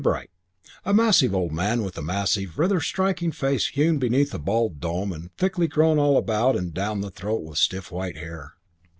Bright." 0.01 0.31
A 0.83 0.95
massive 0.95 1.35
old 1.35 1.51
man 1.51 1.83
with 1.83 1.95
a 1.95 2.01
massive, 2.01 2.57
rather 2.57 2.81
striking 2.81 3.31
face 3.31 3.67
hewn 3.67 3.99
beneath 3.99 4.33
a 4.33 4.39
bald 4.39 4.79
dome 4.79 5.13
and 5.13 5.31
thickly 5.37 5.67
grown 5.67 5.99
all 5.99 6.17
about 6.17 6.55
and 6.55 6.73
down 6.73 7.01
the 7.01 7.11
throat 7.11 7.43
with 7.43 7.59
stiff 7.59 7.91
white 7.91 8.17
hair. 8.17 8.53